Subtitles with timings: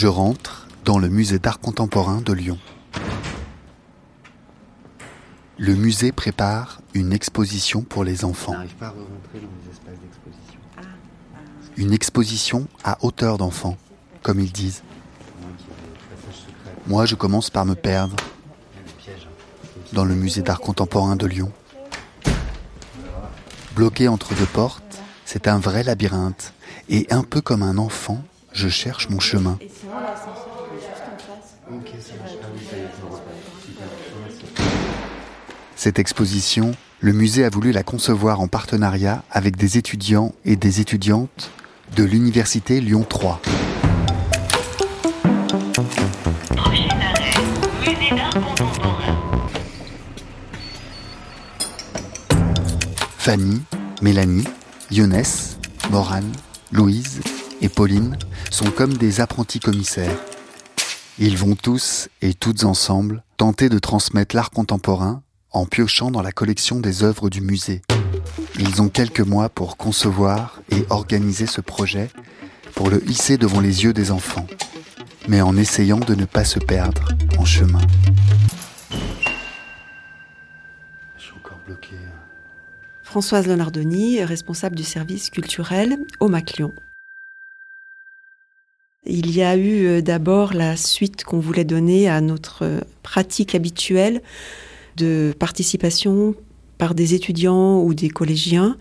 [0.00, 2.58] je rentre dans le musée d'art contemporain de Lyon.
[5.58, 8.56] Le musée prépare une exposition pour les enfants.
[11.76, 13.76] Une exposition à hauteur d'enfant,
[14.22, 14.82] comme ils disent.
[16.86, 18.16] Moi, je commence par me perdre
[19.92, 21.52] dans le musée d'art contemporain de Lyon.
[23.76, 26.54] Bloqué entre deux portes, c'est un vrai labyrinthe.
[26.88, 29.58] Et un peu comme un enfant, je cherche mon chemin.
[35.76, 40.80] Cette exposition, le musée a voulu la concevoir en partenariat avec des étudiants et des
[40.80, 41.50] étudiantes
[41.96, 43.40] de l'Université Lyon 3.
[53.18, 53.62] Fanny,
[54.02, 54.44] Mélanie,
[54.90, 55.58] Yonès,
[55.90, 56.32] Morane,
[56.72, 57.20] Louise
[57.60, 58.16] et Pauline
[58.50, 60.18] sont comme des apprentis commissaires.
[61.18, 66.32] Ils vont tous et toutes ensemble tenter de transmettre l'art contemporain en piochant dans la
[66.32, 67.82] collection des œuvres du musée.
[68.58, 72.10] Ils ont quelques mois pour concevoir et organiser ce projet,
[72.74, 74.46] pour le hisser devant les yeux des enfants,
[75.28, 77.80] mais en essayant de ne pas se perdre en chemin.
[81.16, 81.96] Je suis encore bloqué.
[83.02, 86.72] Françoise Leonardoni, responsable du service culturel au Maclion.
[89.12, 93.56] Il y a eu euh, d'abord la suite qu'on voulait donner à notre euh, pratique
[93.56, 94.22] habituelle
[94.96, 96.36] de participation
[96.78, 98.76] par des étudiants ou des collégiens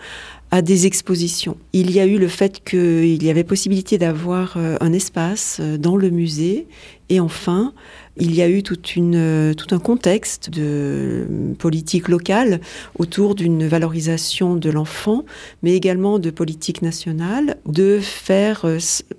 [0.51, 1.57] à des expositions.
[1.73, 5.97] Il y a eu le fait qu'il y avait possibilité d'avoir euh, un espace dans
[5.97, 6.67] le musée
[7.09, 7.73] et enfin,
[8.19, 8.61] il y a eu
[8.97, 12.59] euh, tout un contexte de politique locale
[12.97, 15.25] autour d'une valorisation de l'enfant,
[15.63, 18.65] mais également de politique nationale, de faire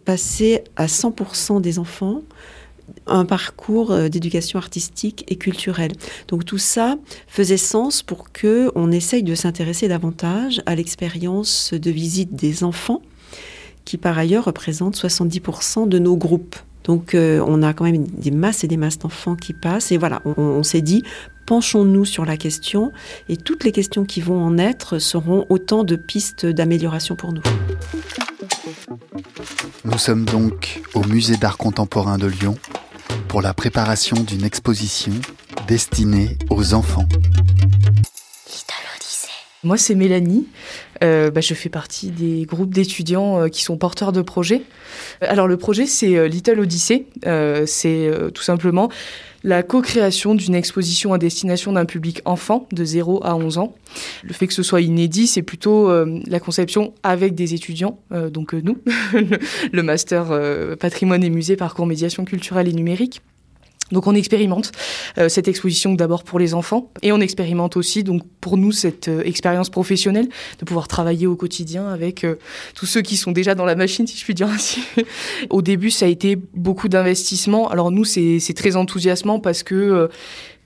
[0.05, 2.23] passer à 100% des enfants
[3.07, 5.93] un parcours euh, d'éducation artistique et culturelle.
[6.29, 11.91] Donc tout ça faisait sens pour que on essaye de s'intéresser davantage à l'expérience de
[11.91, 13.03] visite des enfants,
[13.85, 16.57] qui par ailleurs représentent 70% de nos groupes.
[16.85, 19.93] Donc euh, on a quand même des masses et des masses d'enfants qui passent.
[19.93, 21.03] Et voilà, on, on s'est dit,
[21.47, 22.93] penchons-nous sur la question
[23.29, 27.43] et toutes les questions qui vont en être seront autant de pistes d'amélioration pour nous.
[29.85, 32.57] Nous sommes donc au Musée d'art contemporain de Lyon
[33.29, 35.13] pour la préparation d'une exposition
[35.67, 37.07] destinée aux enfants.
[39.63, 40.47] Moi, c'est Mélanie.
[41.03, 44.63] Euh, bah, je fais partie des groupes d'étudiants euh, qui sont porteurs de projets.
[45.21, 47.07] Alors, le projet, c'est euh, Little Odyssey.
[47.27, 48.91] Euh, c'est euh, tout simplement
[49.43, 53.75] la co-création d'une exposition à destination d'un public enfant de 0 à 11 ans.
[54.23, 58.31] Le fait que ce soit inédit, c'est plutôt euh, la conception avec des étudiants, euh,
[58.31, 58.79] donc euh, nous,
[59.73, 63.23] le master euh, patrimoine et musée, parcours médiation culturelle et numérique.
[63.93, 64.73] Donc on expérimente
[65.19, 69.09] euh, cette exposition d'abord pour les enfants et on expérimente aussi donc pour nous cette
[69.09, 70.29] euh, expérience professionnelle
[70.59, 72.37] de pouvoir travailler au quotidien avec euh,
[72.75, 74.83] tous ceux qui sont déjà dans la machine si je puis dire ainsi.
[75.51, 77.69] au début ça a été beaucoup d'investissement.
[77.69, 80.09] Alors nous c'est c'est très enthousiasmant parce que euh,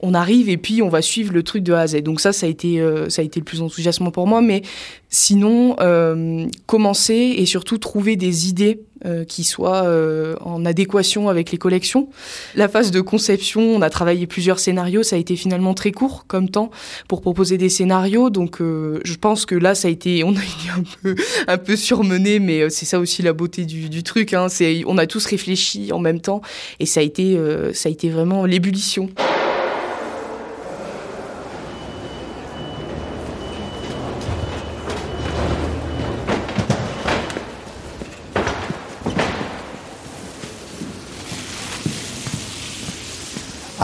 [0.01, 2.03] on arrive et puis on va suivre le truc de A à Z.
[2.03, 4.43] Donc ça, ça a été, euh, ça a été le plus enthousiasmant pour moi.
[4.43, 4.63] Mais
[5.09, 11.51] sinon, euh, commencer et surtout trouver des idées euh, qui soient euh, en adéquation avec
[11.53, 12.09] les collections.
[12.55, 15.03] La phase de conception, on a travaillé plusieurs scénarios.
[15.03, 16.71] Ça a été finalement très court comme temps
[17.07, 18.31] pour proposer des scénarios.
[18.31, 21.15] Donc euh, je pense que là, ça a été, on a été un peu,
[21.49, 24.33] un peu surmené, mais euh, c'est ça aussi la beauté du, du truc.
[24.33, 24.49] Hein.
[24.49, 26.41] C'est, on a tous réfléchi en même temps
[26.81, 27.39] et ça a été,
[27.75, 29.11] ça a été vraiment l'ébullition.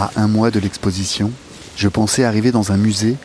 [0.00, 1.30] À un mois de l'exposition,
[1.76, 3.16] je pensais arriver dans un musée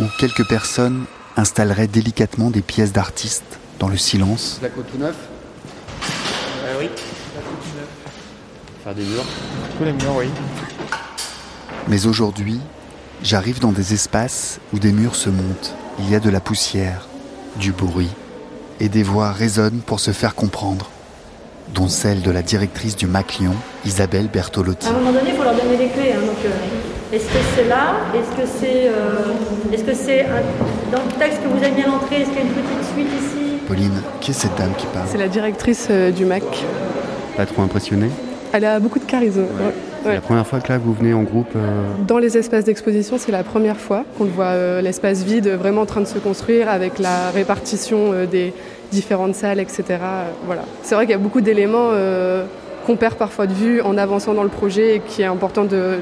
[0.00, 1.04] où quelques personnes
[1.36, 5.14] installeraient délicatement des pièces d'artistes dans le silence, La côte tout neuf
[6.64, 6.88] Euh, oui.
[8.82, 9.26] Faire des murs.
[9.76, 10.28] Tous les murs, oui.
[11.86, 12.60] mais aujourd'hui,
[13.22, 15.74] j'arrive dans des espaces où des murs se montent.
[15.98, 17.08] Il y a de la poussière,
[17.56, 18.08] du bruit,
[18.80, 20.88] et des voix résonnent pour se faire comprendre,
[21.74, 23.52] dont celle de la directrice du Maclion,
[23.84, 24.86] Isabelle Bertolotti.
[24.86, 26.12] À un moment donné, il faut leur donner les clés.
[26.12, 30.96] hein, donc, euh, est-ce que c'est là Est-ce que c'est euh, est-ce que c'est un-
[30.96, 33.08] dans le texte que vous avez bien entré Est-ce qu'il y a une petite suite
[33.18, 33.58] ici?
[33.66, 35.06] Pauline, qui est cette dame qui parle?
[35.10, 36.42] C'est la directrice euh, du MAC.
[37.36, 38.10] Pas trop impressionné
[38.52, 39.40] Elle a beaucoup de charisme.
[39.40, 39.74] ouais.
[40.06, 40.14] C'est Ouais.
[40.16, 41.48] la première fois que là vous venez en groupe.
[41.56, 45.82] euh, Dans les espaces d'exposition, c'est la première fois qu'on voit euh, l'espace vide vraiment
[45.82, 48.52] en train de se construire avec la répartition euh, des
[48.92, 49.82] différentes salles, etc.
[49.90, 50.62] Euh, Voilà.
[50.82, 52.44] C'est vrai qu'il y a beaucoup d'éléments euh,
[52.86, 55.98] qu'on perd parfois de vue en avançant dans le projet et qui est important de,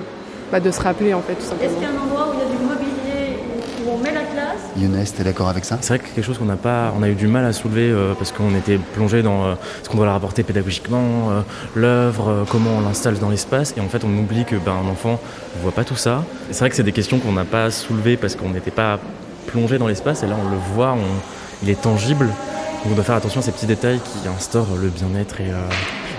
[0.52, 1.72] bah, de se rappeler en fait tout Est-ce simplement.
[1.72, 3.38] qu'il y a un endroit où il y a du mobilier,
[3.86, 5.78] où on met la classe Younes, t'es d'accord avec ça?
[5.80, 7.90] C'est vrai que quelque chose qu'on n'a pas, on a eu du mal à soulever
[7.90, 11.40] euh, parce qu'on était plongé dans euh, ce qu'on doit leur apporter pédagogiquement, euh,
[11.76, 14.88] l'œuvre, euh, comment on l'installe dans l'espace, et en fait on oublie que ben, un
[14.90, 15.20] enfant
[15.56, 16.24] ne voit pas tout ça.
[16.50, 18.98] C'est vrai que c'est des questions qu'on n'a pas soulevées parce qu'on n'était pas
[19.46, 21.20] plongé dans l'espace, et là on le voit, on-
[21.62, 22.26] il est tangible.
[22.26, 25.54] Donc on doit faire attention à ces petits détails qui instaurent le bien-être et euh,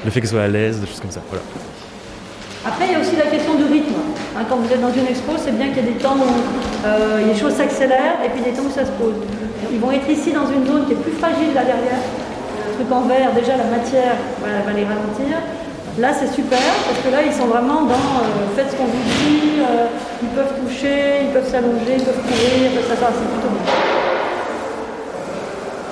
[0.05, 1.19] le fait que soit à l'aise, des choses comme ça.
[1.29, 1.43] Voilà.
[2.65, 3.34] Après, il y a aussi la.
[4.37, 6.27] Hein, quand vous êtes dans une expo, c'est bien qu'il y ait des temps où
[6.85, 9.15] euh, les choses s'accélèrent et puis des temps où ça se pose.
[9.71, 12.03] Ils vont être ici dans une zone qui est plus fragile là derrière.
[12.67, 15.39] Le truc en vert, déjà la matière va les ralentir.
[15.97, 19.05] Là, c'est super parce que là, ils sont vraiment dans euh, faites ce qu'on vous
[19.23, 19.87] dit, euh,
[20.21, 23.74] ils peuvent toucher, ils peuvent s'allonger, ils peuvent courir, ça, ça, c'est plutôt bien.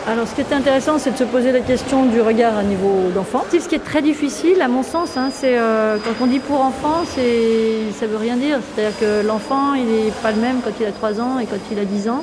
[0.06, 3.10] Alors, ce qui est intéressant, c'est de se poser la question du regard à niveau
[3.16, 3.46] d'enfant.
[3.50, 6.60] Ce qui est très difficile, à mon sens, hein, c'est euh, quand on dit pour
[6.60, 8.60] enfant, c'est, ça veut rien dire.
[8.76, 11.56] C'est-à-dire que l'enfant, il n'est pas le même quand il a 3 ans et quand
[11.72, 12.22] il a 10 ans.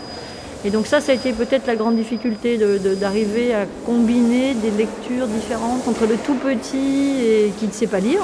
[0.67, 2.59] Et donc ça, ça a été peut-être la grande difficulté
[3.00, 8.00] d'arriver à combiner des lectures différentes entre le tout petit et qui ne sait pas
[8.00, 8.21] lire.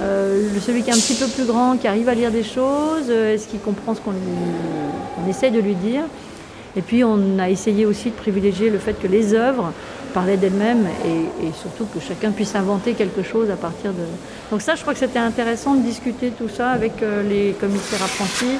[0.00, 3.06] Euh, celui qui est un petit peu plus grand, qui arrive à lire des choses,
[3.08, 6.02] euh, est-ce qu'il comprend ce qu'on qu'on essaye de lui dire?
[6.76, 9.72] Et puis on a essayé aussi de privilégier le fait que les œuvres
[10.14, 14.04] parlaient d'elles-mêmes et, et surtout que chacun puisse inventer quelque chose à partir de...
[14.50, 18.02] Donc ça, je crois que c'était intéressant de discuter tout ça avec euh, les commissaires
[18.02, 18.58] apprentis.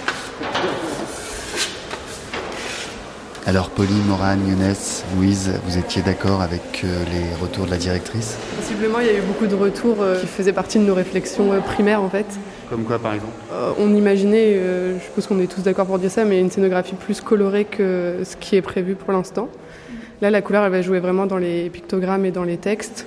[3.47, 4.75] Alors Pauline, Morane, Younes,
[5.17, 8.37] Louise, vous étiez d'accord avec euh, les retours de la directrice?
[8.57, 11.51] Possiblement, il y a eu beaucoup de retours euh, qui faisaient partie de nos réflexions
[11.63, 12.27] primaires en fait.
[12.71, 15.99] Comme quoi, par exemple Euh, on imaginait, euh, je suppose qu'on est tous d'accord pour
[15.99, 19.49] dire ça, mais une scénographie plus colorée que ce qui est prévu pour l'instant.
[20.23, 23.07] Là, la couleur, elle va jouer vraiment dans les pictogrammes et dans les textes.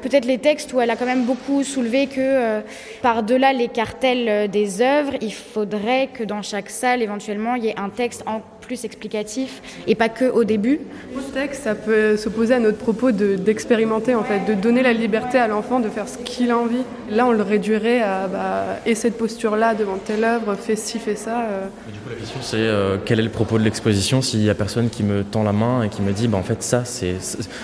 [0.00, 2.60] Peut-être les textes où elle a quand même beaucoup soulevé que euh,
[3.02, 7.78] par-delà les cartels des œuvres, il faudrait que dans chaque salle, éventuellement, il y ait
[7.78, 10.80] un texte en plus explicatif et pas que au début.
[11.14, 14.92] Le texte, ça peut s'opposer à notre propos de- d'expérimenter, en fait, de donner la
[14.94, 16.82] liberté à l'enfant de faire ce qu'il a envie.
[17.10, 21.16] Là, on le réduirait à bah, et cette posture-là devant telle œuvre, fais ci, fais
[21.16, 21.40] ça.
[21.40, 21.66] euh.
[21.88, 24.50] Et du coup, la question, c'est euh, quel est le propos de l'exposition s'il y
[24.50, 26.84] a personne qui me tend la main et qui me dit, bah, en fait, ça,
[26.84, 27.14] c'est.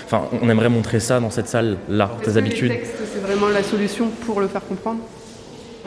[0.05, 2.73] Enfin, on aimerait montrer ça dans cette salle-là, tes Est-ce que habitudes.
[3.13, 4.99] C'est vraiment la solution pour le faire comprendre.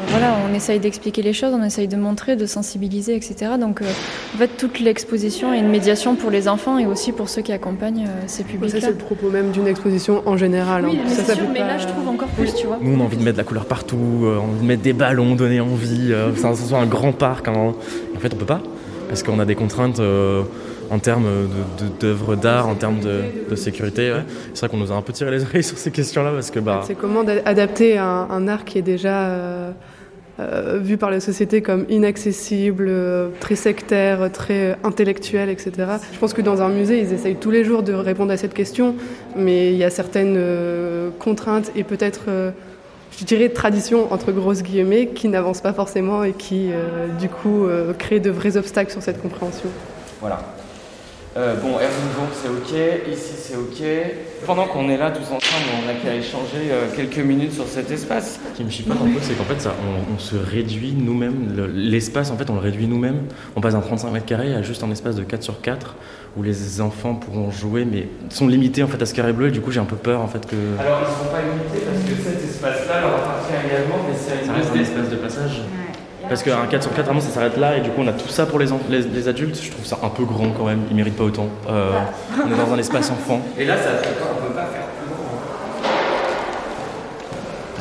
[0.08, 3.52] Voilà, on essaye d'expliquer les choses, on essaye de montrer, de sensibiliser, etc.
[3.60, 3.86] Donc, euh,
[4.34, 7.52] en fait, toute l'exposition est une médiation pour les enfants et aussi pour ceux qui
[7.52, 8.80] accompagnent euh, ces Ça, publics-là.
[8.82, 10.86] c'est le propos même d'une exposition en général.
[10.86, 11.02] Oui, hein.
[11.04, 12.78] mais Ça, c'est ça sûr, mais pas- là, je trouve encore plus, tu vois.
[12.82, 14.68] Nous, on a envie de mettre de la couleur partout, euh, on a envie de
[14.68, 17.48] mettre des ballons, donner envie, euh, que ça soit un grand parc.
[17.48, 17.54] hein.
[18.16, 18.62] En fait, on peut pas,
[19.08, 20.42] parce qu'on a des contraintes euh,
[20.92, 24.12] en termes de- de- d'œuvres d'art, en termes de, de sécurité.
[24.12, 24.24] ouais.
[24.54, 26.60] C'est vrai qu'on nous a un peu tiré les oreilles sur ces questions-là, parce que
[26.60, 29.72] bah, C'est comment d'a- adapter un, un art qui est déjà euh,
[30.40, 35.72] euh, vu par la société comme inaccessible, euh, très sectaire, très intellectuel, etc.
[36.14, 38.54] Je pense que dans un musée, ils essayent tous les jours de répondre à cette
[38.54, 38.96] question,
[39.36, 42.52] mais il y a certaines euh, contraintes et peut-être, euh,
[43.18, 47.66] je dirais, traditions, entre grosses guillemets, qui n'avancent pas forcément et qui, euh, du coup,
[47.66, 49.70] euh, créent de vrais obstacles sur cette compréhension.
[50.22, 50.42] Voilà.
[51.38, 53.82] Euh, bon, Airbnb, c'est ok, ici c'est ok.
[54.46, 57.90] Pendant qu'on est là tous ensemble, on n'a qu'à échanger euh, quelques minutes sur cet
[57.90, 58.38] espace.
[58.52, 61.54] Ce qui me chipote un peu, c'est qu'en fait, ça, on, on se réduit nous-mêmes.
[61.56, 63.22] Le- L'espace, en fait, on le réduit nous-mêmes.
[63.56, 65.96] On passe d'un 35 mètres carrés à juste un espace de 4 sur 4
[66.36, 69.48] où les enfants pourront jouer, mais sont limités en fait à ce carré bleu.
[69.48, 71.42] Et du coup, j'ai un peu peur en fait que Alors, ils ne sont pas
[71.42, 75.62] limités parce que cet espace-là leur appartient également, mais c'est un espace de passage.
[76.32, 77.76] Parce qu'un 4 sur 4, vraiment, ça s'arrête là.
[77.76, 79.60] Et du coup, on a tout ça pour les, en- les, les adultes.
[79.62, 80.84] Je trouve ça un peu grand quand même.
[80.90, 81.48] Ils méritent pas autant.
[81.70, 81.92] Euh,
[82.42, 83.42] on est dans un espace enfant.
[83.60, 84.32] Et là, ça fait quoi?
[84.32, 85.28] On peut pas faire plus grand.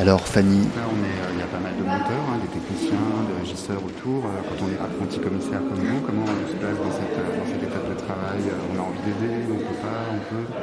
[0.02, 2.48] Alors Fanny, Là, on est, euh, il y a pas mal de monteurs, hein, des
[2.58, 2.96] techniciens,
[3.28, 4.24] des régisseurs autour.
[4.26, 7.36] Euh, Quand on est apprenti commissaire comme vous, comment on se place dans cette, euh,
[7.38, 8.88] dans cette étape de travail Euh, On a envie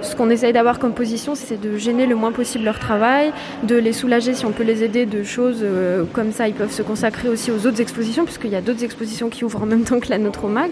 [0.01, 3.75] Ce qu'on essaye d'avoir comme position, c'est de gêner le moins possible leur travail, de
[3.75, 6.47] les soulager si on peut les aider de choses euh, comme ça.
[6.47, 9.63] Ils peuvent se consacrer aussi aux autres expositions, puisqu'il y a d'autres expositions qui ouvrent
[9.63, 10.71] en même temps que la nôtre au MAC.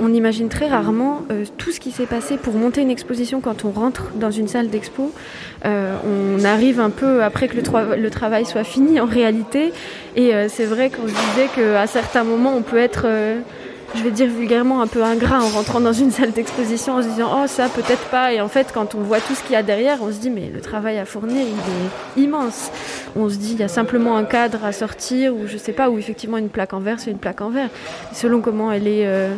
[0.00, 3.64] On imagine très rarement euh, tout ce qui s'est passé pour monter une exposition quand
[3.64, 5.12] on rentre dans une salle d'expo.
[5.64, 9.72] Euh, on arrive un peu après que le, travail soit fini en réalité.
[10.16, 13.06] Et c'est vrai qu'on se disait qu'à certains moments, on peut être...
[13.94, 17.02] euh, je vais dire vulgairement, un peu ingrat en rentrant dans une salle d'exposition en
[17.02, 19.52] se disant oh ça peut-être pas et en fait quand on voit tout ce qu'il
[19.52, 22.70] y a derrière on se dit mais le travail à fournir il est immense
[23.16, 25.90] on se dit il y a simplement un cadre à sortir ou je sais pas
[25.90, 27.70] ou effectivement une plaque en verre c'est une plaque en verre
[28.12, 29.34] selon comment elle est euh,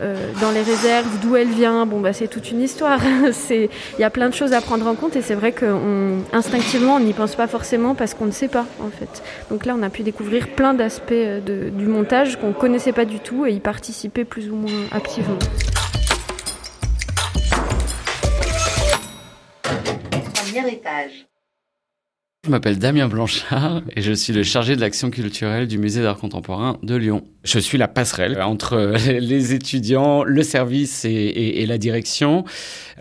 [0.00, 3.00] Euh, dans les réserves, d'où elle vient, bon bah c'est toute une histoire.
[3.50, 7.00] Il y a plein de choses à prendre en compte et c'est vrai qu'instinctivement on
[7.00, 9.22] n'y pense pas forcément parce qu'on ne sait pas en fait.
[9.50, 11.12] Donc là on a pu découvrir plein d'aspects
[11.44, 15.38] du montage qu'on connaissait pas du tout et y participer plus ou moins activement.
[20.34, 21.26] Premier étage.
[22.48, 26.16] Je m'appelle Damien Blanchard et je suis le chargé de l'action culturelle du musée d'art
[26.16, 27.22] contemporain de Lyon.
[27.44, 32.46] Je suis la passerelle entre les étudiants, le service et, la direction.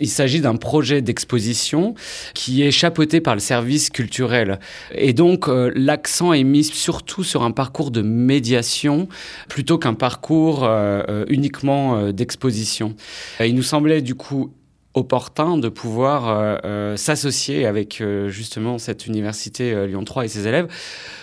[0.02, 1.96] Il s'agit d'un projet d'exposition
[2.34, 4.60] qui est chapeauté par le service culturel.
[4.94, 9.08] Et donc, euh, l'accent est mis surtout sur un parcours de médiation
[9.48, 12.96] plutôt qu'un parcours euh, euh, uniquement d'exposition.
[13.40, 14.52] Il nous semblait du coup
[14.98, 20.48] opportun de pouvoir euh, euh, s'associer avec euh, justement cette université Lyon 3 et ses
[20.48, 20.68] élèves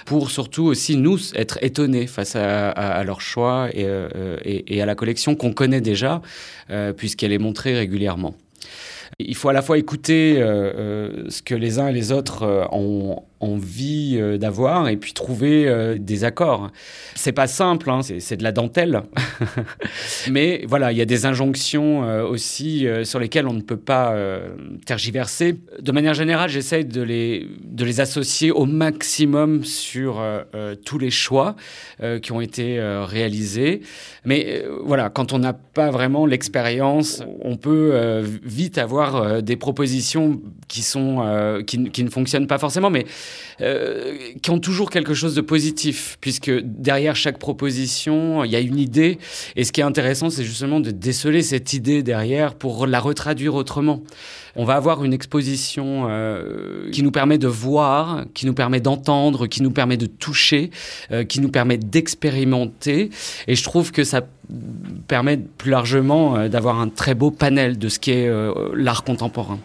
[0.06, 3.86] pour surtout aussi nous être étonnés face à, leur choix et,
[4.44, 6.20] et, à la collection qu'on connaît déjà
[6.96, 8.34] puisqu'elle est montrée régulièrement.
[9.18, 14.16] Il faut à la fois écouter ce que les uns et les autres ont envie
[14.18, 16.70] euh, d'avoir et puis trouver euh, des accords.
[17.14, 19.02] C'est pas simple, hein, c'est de la dentelle.
[20.30, 24.14] Mais voilà, il y a des injonctions euh, aussi sur lesquelles on ne peut pas
[24.86, 25.56] tergiverser.
[25.80, 30.22] De manière générale, j'essaye de les, de les associer au maximum sur
[30.84, 31.56] tous les choix
[32.22, 33.80] qui ont été réalisés.
[34.24, 40.82] Mais voilà, quand on n'a pas vraiment l'expérience, on peut vite avoir des propositions qui,
[40.82, 42.90] sont, qui, qui, ne fonctionnent pas forcément.
[42.90, 43.04] Mais
[43.60, 48.60] euh, qui ont toujours quelque chose de positif, puisque derrière chaque proposition, il y a
[48.60, 49.18] une idée.
[49.56, 53.54] Et ce qui est intéressant, c'est justement de déceler cette idée derrière pour la retraduire
[53.54, 54.02] autrement.
[54.56, 59.46] On va avoir une exposition euh, qui nous permet de voir, qui nous permet d'entendre,
[59.46, 60.70] qui nous permet de toucher,
[61.10, 63.10] euh, qui nous permet d'expérimenter.
[63.48, 64.22] Et je trouve que ça
[65.08, 68.28] permet plus largement d'avoir un très beau panel de ce qu'est
[68.74, 69.58] l'art contemporain.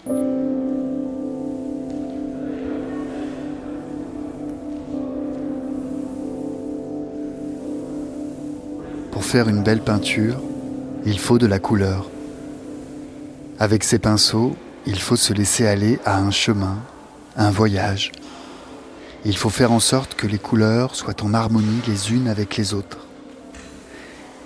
[9.21, 10.41] Faire une belle peinture,
[11.05, 12.09] il faut de la couleur.
[13.59, 16.77] Avec ses pinceaux, il faut se laisser aller à un chemin,
[17.35, 18.11] un voyage.
[19.25, 22.73] Il faut faire en sorte que les couleurs soient en harmonie les unes avec les
[22.73, 23.07] autres.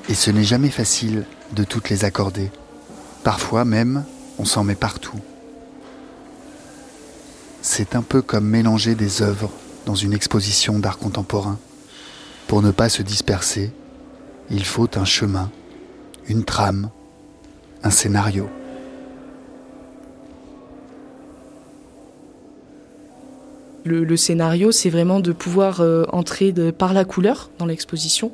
[0.10, 2.52] Et ce n'est jamais facile de toutes les accorder.
[3.24, 4.04] Parfois même,
[4.40, 5.20] on s'en met partout.
[7.62, 9.52] C'est un peu comme mélanger des œuvres
[9.86, 11.58] dans une exposition d'art contemporain.
[12.48, 13.72] Pour ne pas se disperser,
[14.54, 15.50] il faut un chemin,
[16.30, 16.90] une trame,
[17.82, 18.48] un scénario.
[23.86, 28.32] Le, scénario, c'est vraiment de pouvoir euh, entrer par la couleur dans l'exposition,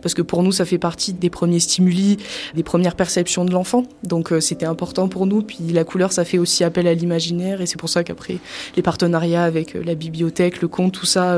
[0.00, 2.16] parce que pour nous, ça fait partie des premiers stimuli,
[2.54, 3.82] des premières perceptions de l'enfant.
[4.04, 5.42] Donc euh, c'était important pour nous.
[5.42, 8.38] Puis la couleur, ça fait aussi appel à l'imaginaire, et c'est pour ça qu'après
[8.74, 11.36] les partenariats avec euh, la bibliothèque, le conte, tout ça,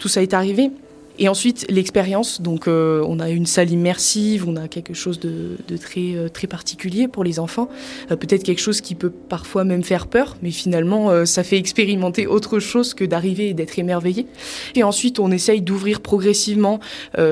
[0.00, 0.72] tout ça est arrivé.
[1.18, 2.40] Et ensuite, l'expérience.
[2.42, 6.46] Donc, euh, on a une salle immersive, on a quelque chose de, très, euh, très
[6.46, 7.68] particulier pour les enfants.
[8.10, 12.26] Euh, peut-être quelque chose qui peut parfois même faire peur, mais finalement, ça fait expérimenter
[12.26, 14.26] autre chose que d'arriver et d'être émerveillé.
[14.74, 16.80] Et ensuite, on essaye d'ouvrir progressivement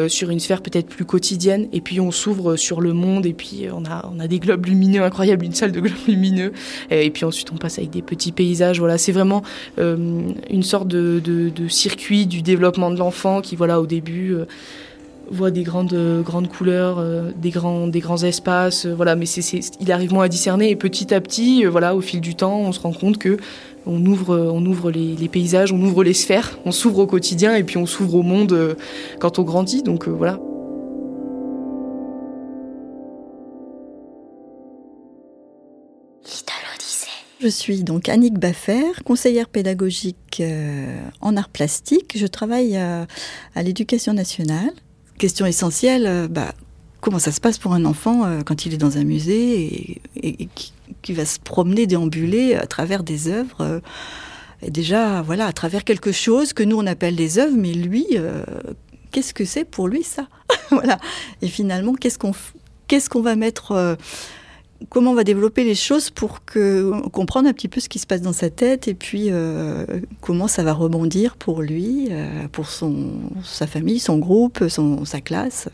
[0.09, 3.67] sur une sphère peut-être plus quotidienne, et puis on s'ouvre sur le monde, et puis
[3.73, 6.53] on a, on a des globes lumineux incroyables, une salle de globes lumineux,
[6.91, 8.79] et puis ensuite on passe avec des petits paysages.
[8.79, 9.43] Voilà, c'est vraiment
[9.79, 14.45] une sorte de, de, de circuit du développement de l'enfant qui, voilà, au début, euh,
[15.31, 20.13] voit des grandes, grandes couleurs, euh, des, grands, espaces, euh, voilà, mais c'est, il arrive
[20.13, 22.93] moins à discerner et petit à petit, voilà, au fil du temps, on se rend
[22.93, 23.39] compte que
[23.87, 27.65] on ouvre, on ouvre les, paysages, on ouvre les sphères, on s'ouvre au quotidien et
[27.65, 28.77] puis on s'ouvre au monde
[29.19, 30.39] quand on grandit, donc voilà.
[37.45, 42.17] Je suis donc Annick Baffer, conseillère pédagogique euh, en art plastique.
[42.17, 43.07] Je travaille à,
[43.57, 44.73] l'éducation nationale.
[45.19, 46.55] Question essentielle, euh, bah,
[47.03, 50.49] comment ça se passe pour un enfant euh, quand il est dans un musée et,
[51.03, 53.83] qui, va se promener, déambuler à travers des œuvres
[54.63, 58.07] et déjà, voilà, à travers quelque chose que nous on appelle des œuvres, mais lui,
[59.11, 60.29] qu'est-ce que c'est pour lui ça?
[60.71, 60.99] Voilà.
[61.43, 62.33] Et finalement, qu'est-ce qu'on
[62.89, 63.99] qu'est-ce qu'on va mettre
[64.89, 68.07] comment on va développer les choses pour que, comprendre un petit peu ce qui se
[68.07, 69.85] passe dans sa tête et puis euh,
[70.21, 73.11] comment ça va rebondir pour lui, euh, pour son,
[73.43, 75.69] sa famille, son groupe, son, sa classe.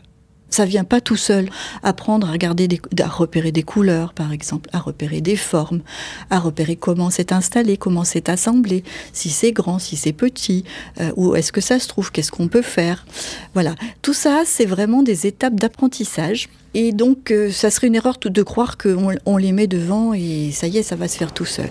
[0.51, 1.49] Ça vient pas tout seul.
[1.81, 2.67] Apprendre à regarder,
[2.99, 5.81] à repérer des couleurs, par exemple, à repérer des formes,
[6.29, 10.63] à repérer comment c'est installé, comment c'est assemblé, si c'est grand, si c'est petit,
[10.99, 13.05] euh, où est-ce que ça se trouve, qu'est-ce qu'on peut faire.
[13.53, 13.75] Voilà.
[14.01, 16.49] Tout ça, c'est vraiment des étapes d'apprentissage.
[16.73, 20.51] Et donc, euh, ça serait une erreur de croire qu'on on les met devant et
[20.51, 21.69] ça y est, ça va se faire tout seul.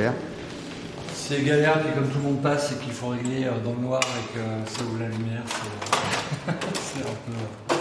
[0.00, 0.14] Galère
[1.14, 3.80] C'est galère, puis comme tout le monde passe et qu'il faut régler euh, dans le
[3.86, 5.42] noir avec ça ouvre la lumière,
[6.74, 7.76] c'est un peu.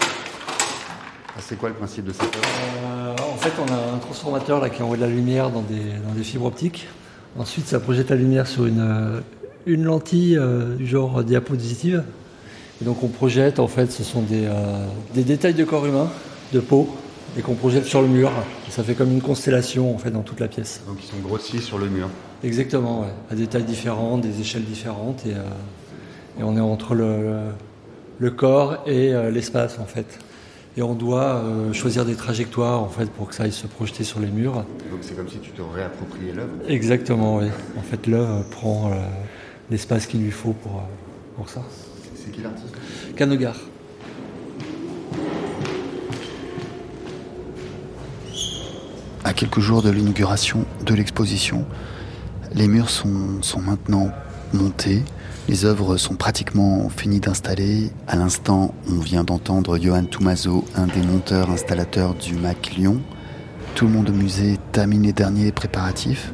[1.30, 4.70] Ah, c'est quoi le principe de cette euh, En fait, on a un transformateur là,
[4.70, 6.88] qui envoie de la lumière dans des, dans des fibres optiques.
[7.38, 9.20] Ensuite, ça projette la lumière sur une, euh,
[9.66, 10.38] une lentille
[10.78, 12.04] du genre diapositive.
[12.82, 14.50] Et donc, on projette, en fait, ce sont des,
[15.14, 16.10] des détails de corps humain,
[16.54, 16.90] de peau,
[17.38, 18.32] et qu'on projette sur le mur.
[18.70, 20.82] ça fait comme une constellation en fait dans toute la pièce.
[20.88, 22.10] Donc ils sont grossis sur le mur.
[22.44, 25.44] Exactement, à des tailles différentes, des échelles différentes, et, euh,
[26.42, 27.40] on est entre le,
[28.20, 30.20] le corps et euh, l'espace en fait.
[30.78, 34.06] Et on doit euh, choisir des trajectoires en fait pour que ça aille se projeter
[34.06, 34.54] sur les murs.
[34.54, 36.52] Donc c'est comme si tu te réappropriais l'œuvre.
[36.68, 37.48] Exactement, oui.
[37.78, 38.92] En fait, l'œuvre prend
[39.70, 40.84] l'espace qu'il lui faut pour,
[41.36, 41.64] pour ça.
[42.16, 42.74] C'est qui l'artiste?
[43.18, 43.56] Canogar.
[49.26, 51.66] À quelques jours de l'inauguration de l'exposition,
[52.56, 54.12] les murs sont, maintenant
[54.54, 55.04] montés,
[55.50, 57.92] les œuvres sont pratiquement finies d'installer.
[58.08, 63.02] À l'instant, on vient d'entendre Johan Toumazo, un des monteurs installateurs du MAC Lyon.
[63.76, 66.32] Tout le monde au musée termine les derniers préparatifs.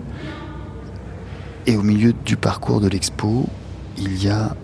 [1.66, 3.48] Et au milieu du parcours de l'expo,
[3.98, 4.56] il y a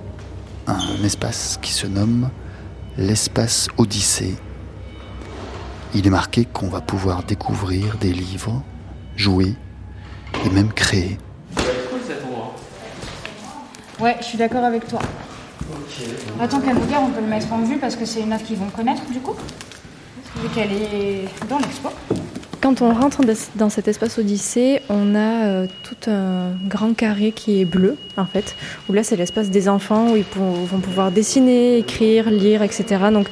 [0.68, 2.30] un espace qui se nomme
[2.98, 4.36] l'espace Odyssée
[5.94, 8.62] il est marqué qu'on va pouvoir découvrir des livres,
[9.16, 9.56] jouer
[10.46, 11.18] et même créer.
[14.00, 15.00] Ouais, je suis d'accord avec toi.
[16.40, 18.70] Attends, Canougar, on peut le mettre en vue parce que c'est une œuvre qu'ils vont
[18.70, 19.36] connaître du coup,
[20.38, 21.90] vu qu'elle est dans l'expo.
[22.62, 23.22] Quand on rentre
[23.56, 28.26] dans cet espace Odyssée, on a euh, tout un grand carré qui est bleu, en
[28.26, 28.56] fait,
[28.88, 33.10] où là c'est l'espace des enfants où ils vont pouvoir dessiner, écrire, lire, etc.
[33.12, 33.28] Donc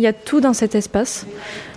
[0.00, 1.26] il y a tout dans cet espace.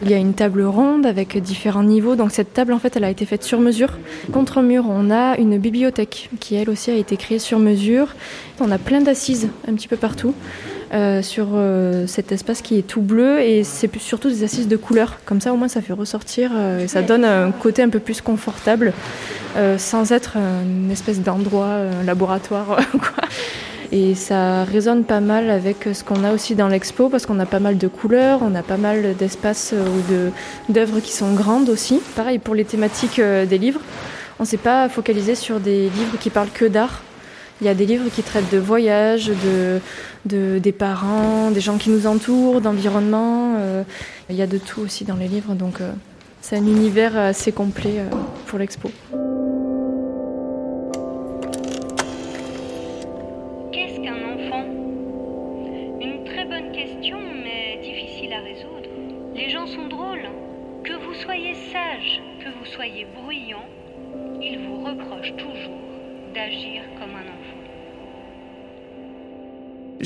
[0.01, 2.15] Il y a une table ronde avec différents niveaux.
[2.15, 3.97] Donc cette table, en fait, elle a été faite sur mesure.
[4.31, 8.15] Contre mur, on a une bibliothèque qui, elle aussi, a été créée sur mesure.
[8.61, 10.33] On a plein d'assises un petit peu partout.
[10.93, 14.77] Euh, sur euh, cet espace qui est tout bleu et c'est surtout des assises de
[14.77, 15.17] couleur.
[15.25, 17.99] Comme ça, au moins, ça fait ressortir euh, et ça donne un côté un peu
[17.99, 18.93] plus confortable
[19.77, 22.79] sans être une espèce d'endroit, laboratoire.
[22.91, 23.23] Quoi.
[23.95, 27.45] Et ça résonne pas mal avec ce qu'on a aussi dans l'expo parce qu'on a
[27.45, 30.31] pas mal de couleurs, on a pas mal d'espaces euh,
[30.67, 32.01] ou d'œuvres qui sont grandes aussi.
[32.15, 33.81] Pareil pour les thématiques euh, des livres.
[34.39, 37.03] On ne s'est pas focalisé sur des livres qui parlent que d'art.
[37.61, 39.31] Il y a des livres qui traitent de voyage,
[40.25, 43.57] de, des parents, des gens qui nous entourent, d'environnement.
[43.59, 43.83] Euh.
[44.27, 45.75] il y a de tout aussi dans les livres, donc
[46.41, 48.01] c'est un univers assez complet
[48.47, 48.89] pour l'expo.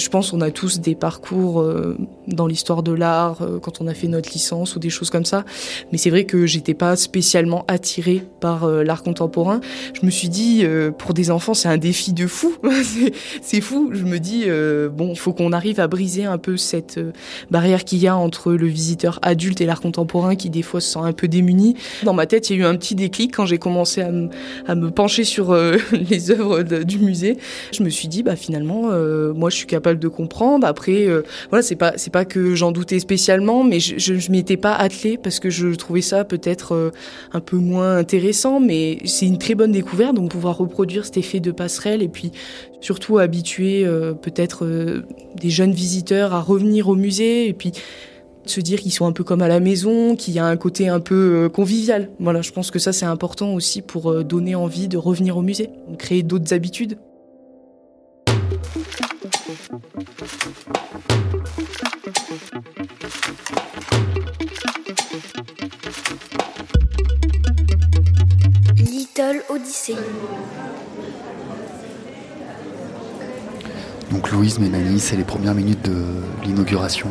[0.07, 3.87] Je pense qu'on a tous des parcours euh, dans l'histoire de l'art euh, quand on
[3.87, 5.43] a fait notre licence ou des choses comme ça.
[5.91, 9.59] Mais c'est vrai que j'étais pas spécialement attirée par euh, l'art contemporain.
[9.99, 10.63] Je me suis dit,
[10.97, 12.55] pour des enfants, c'est un défi de fou.
[13.41, 13.89] c'est fou.
[13.91, 14.45] Je me dis,
[14.95, 17.01] bon, il faut qu'on arrive à briser un peu cette
[17.51, 20.93] barrière qu'il y a entre le visiteur adulte et l'art contemporain qui des fois se
[20.93, 21.75] sent un peu démuni.
[22.03, 24.89] Dans ma tête, il y a eu un petit déclic quand j'ai commencé à, me
[24.89, 25.53] pencher sur
[25.91, 27.37] les œuvres du musée.
[27.73, 28.83] Je me suis dit, bah finalement,
[29.33, 30.65] moi, je suis capable de comprendre.
[30.65, 34.39] Après, euh, voilà, c'est pas c'est pas que j'en doutais spécialement, mais je, je, m'y
[34.39, 36.91] étais pas attelée parce que je trouvais ça peut-être euh,
[37.33, 38.59] un peu moins intéressant.
[38.59, 42.31] Mais c'est une très bonne découverte, donc pouvoir reproduire cet effet de passerelle et puis
[42.81, 44.65] surtout habituer euh, peut-être
[45.35, 47.71] des jeunes visiteurs à revenir au musée et puis
[48.45, 50.87] se dire qu'ils sont un peu comme à la maison, qu'il y a un côté
[50.87, 52.09] un peu convivial.
[52.19, 55.69] Voilà, je pense que ça c'est important aussi pour donner envie de revenir au musée,
[55.97, 56.97] créer d'autres habitudes.
[59.47, 59.63] Little
[69.47, 69.95] Odyssey.
[74.11, 75.95] Donc Louise, Mélanie, c'est les premières minutes de
[76.43, 77.07] l'inauguration.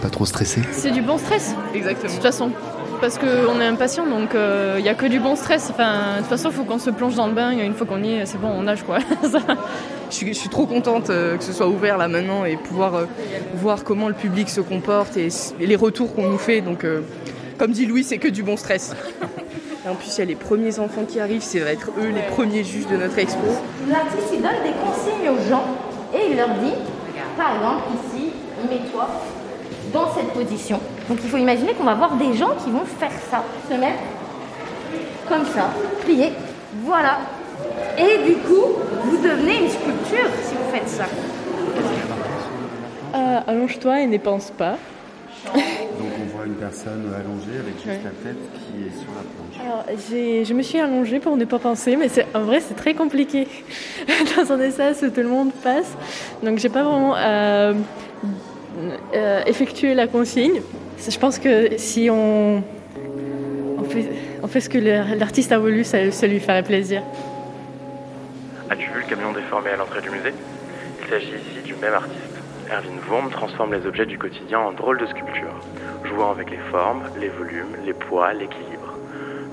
[0.00, 1.56] Pas trop stressé C'est du bon stress.
[1.74, 2.08] Exactement.
[2.08, 2.52] De toute façon,
[3.00, 4.30] parce qu'on est impatient, donc
[4.76, 5.70] il n'y a que du bon stress.
[5.70, 7.50] Enfin, de toute façon, il faut qu'on se plonge dans le bain.
[7.50, 8.98] Une fois qu'on y est, c'est bon, on nage quoi.
[10.10, 13.06] je, suis, trop contente que ce soit ouvert là maintenant et pouvoir
[13.54, 15.28] voir comment le public se comporte et,
[15.60, 16.60] et les retours qu'on nous fait.
[16.60, 16.84] Donc,
[17.58, 18.94] comme dit Louis, c'est que du bon stress.
[19.88, 22.22] En plus, il y a les premiers enfants qui arrivent, c'est va être eux les
[22.34, 23.40] premiers juges de notre expo.
[23.88, 25.64] L'artiste, il donne des consignes aux gens
[26.14, 26.74] et il leur dit,
[27.36, 28.30] par exemple, ici,
[28.68, 29.08] mets-toi
[29.92, 30.78] dans cette position.
[31.08, 33.98] Donc il faut imaginer qu'on va voir des gens qui vont faire ça, se mettre
[35.28, 35.70] comme ça,
[36.04, 36.32] plier,
[36.84, 37.20] voilà.
[37.96, 38.76] Et du coup,
[39.08, 41.06] vous devenez une sculpture si vous faites ça.
[43.14, 44.76] Euh, Allonge-toi et ne pense pas.
[45.44, 49.60] Donc on voit une personne allongée avec juste la tête qui est sur la planche.
[49.60, 49.84] Alors,
[50.44, 53.48] je me suis allongée pour ne pas penser, mais en vrai c'est très compliqué
[54.36, 55.96] dans un espace où tout le monde passe.
[56.42, 57.72] Donc j'ai pas vraiment euh,
[59.14, 60.60] euh, effectué la consigne.
[61.08, 62.62] Je pense que si on,
[63.78, 64.08] on, fait,
[64.42, 67.02] on fait, ce que l'artiste a voulu, ça, ça lui ferait plaisir.
[68.70, 70.34] As-tu vu le camion déformé à l'entrée du musée?
[71.00, 72.38] Il s'agit ici du même artiste.
[72.70, 75.56] Erwin Wurm transforme les objets du quotidien en drôles de sculptures,
[76.04, 78.94] jouant avec les formes, les volumes, les poids, l'équilibre.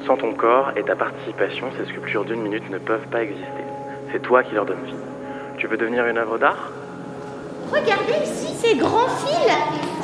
[0.05, 3.63] Sans ton corps et ta participation, ces sculptures d'une minute ne peuvent pas exister.
[4.11, 4.93] C'est toi qui leur donnes vie.
[5.57, 6.71] Tu veux devenir une œuvre d'art?
[7.71, 9.35] Regardez ici ces grands fils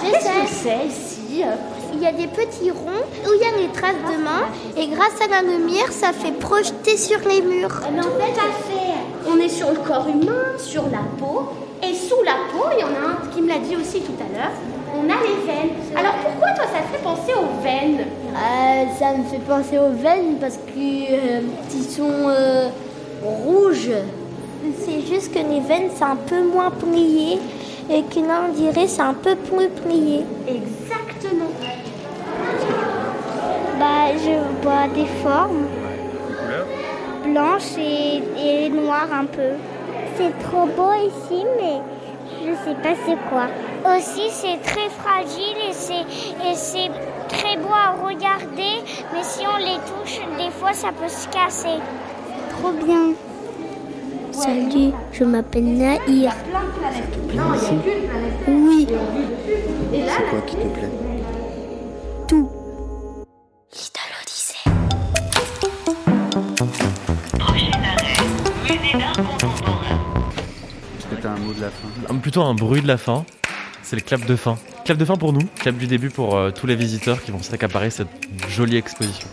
[0.01, 1.43] Qu'est-ce que c'est ici?
[1.93, 4.45] Il y a des petits ronds où il y a les traces de main
[4.77, 7.81] et grâce à la lumière, ça fait projeter sur les murs.
[7.91, 8.80] Mais en fait, on
[9.41, 11.49] est sur le corps humain, sur la peau,
[11.83, 14.13] et sous la peau, il y en a un qui me l'a dit aussi tout
[14.19, 14.51] à l'heure,
[14.93, 15.75] on a les veines.
[15.95, 18.05] Alors pourquoi toi ça te fait penser aux veines?
[18.35, 21.41] Euh, Ça me fait penser aux veines parce qu'ils euh,
[21.89, 22.69] sont euh,
[23.23, 23.91] rouges.
[24.85, 27.39] C'est juste que les veines c'est un peu moins plié
[27.89, 30.23] et que là on dirait c'est un peu plus plié.
[30.47, 31.49] Exactement.
[33.79, 35.65] Bah je vois des formes
[37.31, 38.21] blanches et,
[38.65, 39.51] et noires un peu.
[40.15, 41.81] C'est trop beau ici, mais
[42.45, 43.47] je sais pas c'est quoi.
[43.95, 46.05] Aussi, c'est très fragile et c'est,
[46.47, 46.91] et c'est
[47.29, 51.79] très beau à regarder, mais si on les touche, des fois, ça peut se casser.
[52.49, 53.13] Trop bien.
[54.31, 56.31] Salut, je m'appelle Naïr.
[58.47, 58.87] Oui.
[59.91, 61.10] C'est quoi qui te plaît?
[72.21, 73.25] Plutôt un bruit de la fin.
[73.83, 74.57] C'est le clap de fin.
[74.85, 77.41] Clap de fin pour nous, clap du début pour euh, tous les visiteurs qui vont
[77.41, 78.07] s'accaparer cette
[78.47, 79.27] jolie exposition.